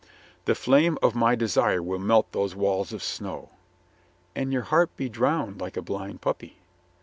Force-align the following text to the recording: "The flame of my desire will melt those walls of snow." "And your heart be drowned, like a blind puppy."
"The 0.45 0.55
flame 0.55 0.97
of 1.03 1.13
my 1.13 1.35
desire 1.35 1.83
will 1.83 1.99
melt 1.99 2.31
those 2.31 2.55
walls 2.55 2.91
of 2.91 3.03
snow." 3.03 3.51
"And 4.35 4.51
your 4.51 4.63
heart 4.63 4.89
be 4.95 5.09
drowned, 5.09 5.61
like 5.61 5.77
a 5.77 5.81
blind 5.83 6.21
puppy." 6.21 6.57